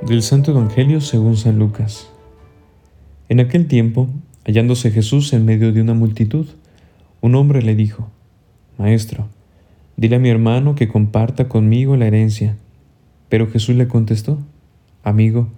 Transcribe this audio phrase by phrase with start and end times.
[0.00, 2.08] Del Santo Evangelio según San Lucas.
[3.28, 4.08] En aquel tiempo,
[4.46, 6.46] hallándose Jesús en medio de una multitud,
[7.20, 8.08] un hombre le dijo,
[8.78, 9.28] Maestro,
[9.98, 12.56] dile a mi hermano que comparta conmigo la herencia.
[13.28, 14.38] Pero Jesús le contestó,
[15.02, 15.50] Amigo,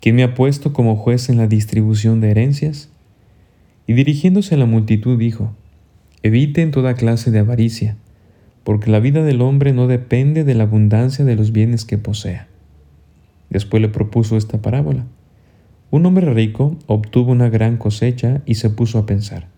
[0.00, 2.90] ¿quién me ha puesto como juez en la distribución de herencias?
[3.86, 5.54] Y dirigiéndose a la multitud dijo,
[6.22, 7.96] Eviten toda clase de avaricia,
[8.64, 12.48] porque la vida del hombre no depende de la abundancia de los bienes que posea.
[13.50, 15.06] Después le propuso esta parábola.
[15.90, 19.48] Un hombre rico obtuvo una gran cosecha y se puso a pensar,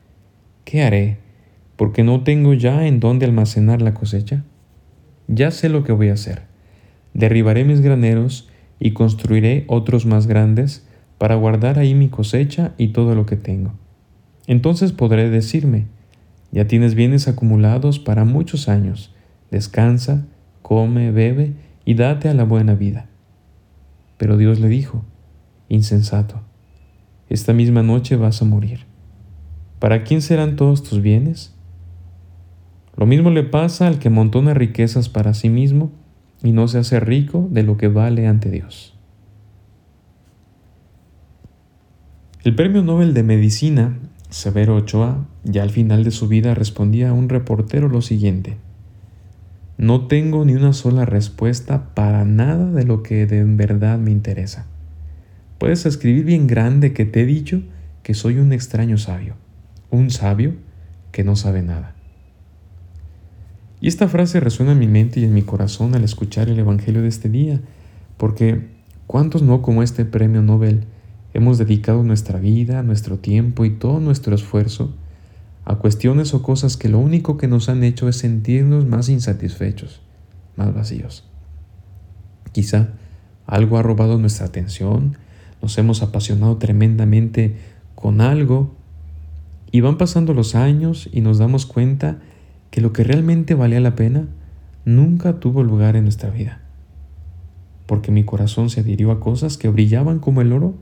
[0.65, 1.19] ¿qué haré?
[1.77, 4.45] Porque no tengo ya en dónde almacenar la cosecha.
[5.27, 6.43] Ya sé lo que voy a hacer.
[7.15, 8.49] Derribaré mis graneros
[8.81, 10.87] y construiré otros más grandes
[11.19, 13.75] para guardar ahí mi cosecha y todo lo que tengo.
[14.47, 15.87] Entonces podré decirme,
[16.51, 19.15] ya tienes bienes acumulados para muchos años,
[19.51, 20.27] descansa,
[20.63, 21.55] come, bebe
[21.85, 23.07] y date a la buena vida.
[24.17, 25.05] Pero Dios le dijo,
[25.69, 26.41] insensato,
[27.29, 28.87] esta misma noche vas a morir.
[29.79, 31.55] ¿Para quién serán todos tus bienes?
[32.97, 35.93] Lo mismo le pasa al que montona riquezas para sí mismo
[36.43, 38.97] y no se hace rico de lo que vale ante Dios.
[42.43, 43.99] El premio Nobel de Medicina,
[44.31, 48.57] Severo Ochoa, ya al final de su vida respondía a un reportero lo siguiente.
[49.77, 54.67] No tengo ni una sola respuesta para nada de lo que de verdad me interesa.
[55.59, 57.63] Puedes escribir bien grande que te he dicho
[58.03, 59.35] que soy un extraño sabio,
[59.91, 60.55] un sabio
[61.13, 61.95] que no sabe nada.
[63.81, 67.01] Y esta frase resuena en mi mente y en mi corazón al escuchar el Evangelio
[67.03, 67.61] de este día,
[68.19, 68.69] porque
[69.07, 70.85] ¿cuántos no como este premio Nobel
[71.33, 74.95] hemos dedicado nuestra vida, nuestro tiempo y todo nuestro esfuerzo
[75.65, 80.01] a cuestiones o cosas que lo único que nos han hecho es sentirnos más insatisfechos,
[80.57, 81.25] más vacíos.
[82.53, 82.89] Quizá
[83.47, 85.17] algo ha robado nuestra atención,
[85.63, 87.57] nos hemos apasionado tremendamente
[87.95, 88.75] con algo
[89.71, 92.19] y van pasando los años y nos damos cuenta
[92.71, 94.27] que lo que realmente valía la pena
[94.85, 96.61] nunca tuvo lugar en nuestra vida.
[97.87, 100.75] Porque mi corazón se adhirió a cosas que brillaban como el oro,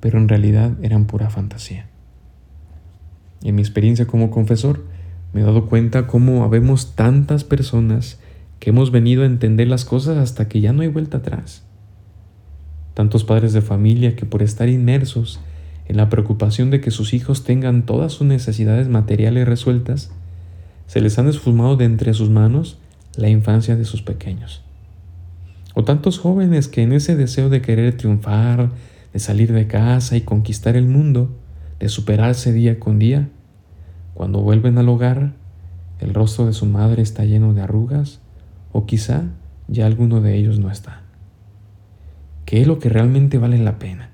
[0.00, 1.86] pero en realidad eran pura fantasía.
[3.42, 4.84] En mi experiencia como confesor,
[5.32, 8.18] me he dado cuenta cómo habemos tantas personas
[8.58, 11.62] que hemos venido a entender las cosas hasta que ya no hay vuelta atrás.
[12.94, 15.40] Tantos padres de familia que por estar inmersos
[15.86, 20.12] en la preocupación de que sus hijos tengan todas sus necesidades materiales resueltas,
[20.90, 22.76] se les han esfumado de entre sus manos
[23.14, 24.60] la infancia de sus pequeños.
[25.72, 28.70] O tantos jóvenes que en ese deseo de querer triunfar,
[29.12, 31.30] de salir de casa y conquistar el mundo,
[31.78, 33.28] de superarse día con día.
[34.14, 35.34] Cuando vuelven al hogar,
[36.00, 38.18] el rostro de su madre está lleno de arrugas
[38.72, 39.26] o quizá
[39.68, 41.02] ya alguno de ellos no está.
[42.46, 44.10] ¿Qué es lo que realmente vale la pena?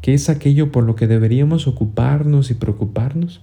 [0.00, 3.42] ¿Qué es aquello por lo que deberíamos ocuparnos y preocuparnos?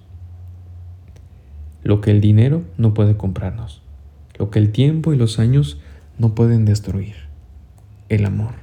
[1.83, 3.81] Lo que el dinero no puede comprarnos,
[4.37, 5.79] lo que el tiempo y los años
[6.19, 7.15] no pueden destruir,
[8.09, 8.53] el amor.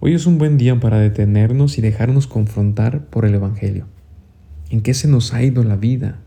[0.00, 3.86] Hoy es un buen día para detenernos y dejarnos confrontar por el Evangelio.
[4.68, 6.18] ¿En qué se nos ha ido la vida?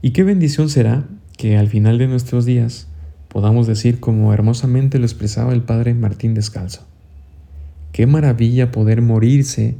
[0.00, 1.04] Y qué bendición será
[1.36, 2.88] que al final de nuestros días
[3.28, 6.86] podamos decir como hermosamente lo expresaba el Padre Martín Descalzo.
[7.92, 9.76] Qué maravilla poder morirse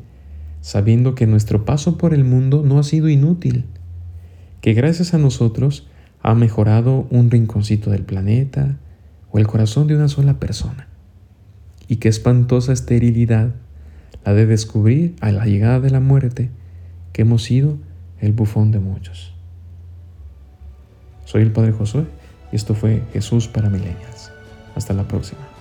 [0.64, 3.66] sabiendo que nuestro paso por el mundo no ha sido inútil,
[4.62, 5.86] que gracias a nosotros
[6.22, 8.78] ha mejorado un rinconcito del planeta
[9.30, 10.88] o el corazón de una sola persona
[11.86, 13.54] y qué espantosa esterilidad
[14.25, 16.48] la de descubrir a la llegada de la muerte
[17.12, 17.76] que hemos sido
[18.19, 19.34] el bufón de muchos.
[21.26, 22.06] Soy el Padre Josué
[22.50, 24.32] y esto fue Jesús para Milenias.
[24.75, 25.53] Hasta la próxima.